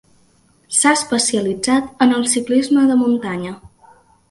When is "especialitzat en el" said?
0.99-2.27